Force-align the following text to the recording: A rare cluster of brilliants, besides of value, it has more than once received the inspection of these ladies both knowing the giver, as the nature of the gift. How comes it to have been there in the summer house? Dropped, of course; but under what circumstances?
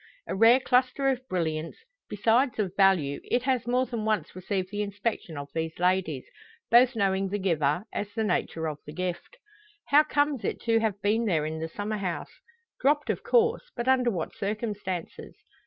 A 0.25 0.33
rare 0.35 0.59
cluster 0.59 1.09
of 1.09 1.21
brilliants, 1.29 1.77
besides 2.09 2.57
of 2.57 2.75
value, 2.75 3.19
it 3.23 3.43
has 3.43 3.67
more 3.67 3.85
than 3.85 4.03
once 4.03 4.35
received 4.35 4.71
the 4.71 4.81
inspection 4.81 5.37
of 5.37 5.49
these 5.53 5.77
ladies 5.77 6.25
both 6.71 6.95
knowing 6.95 7.29
the 7.29 7.37
giver, 7.37 7.83
as 7.93 8.11
the 8.15 8.23
nature 8.23 8.67
of 8.67 8.79
the 8.87 8.93
gift. 8.93 9.37
How 9.89 10.01
comes 10.03 10.43
it 10.43 10.59
to 10.61 10.79
have 10.79 10.99
been 11.03 11.25
there 11.25 11.45
in 11.45 11.59
the 11.59 11.69
summer 11.69 11.97
house? 11.97 12.33
Dropped, 12.79 13.11
of 13.11 13.21
course; 13.21 13.69
but 13.75 13.87
under 13.87 14.09
what 14.09 14.33
circumstances? 14.35 15.35